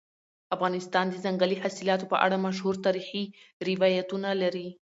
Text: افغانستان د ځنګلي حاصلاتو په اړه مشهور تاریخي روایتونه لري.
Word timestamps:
افغانستان 0.55 1.05
د 1.09 1.15
ځنګلي 1.25 1.57
حاصلاتو 1.63 2.09
په 2.11 2.17
اړه 2.25 2.37
مشهور 2.45 2.75
تاریخي 2.85 3.23
روایتونه 3.67 4.29
لري. 4.41 4.67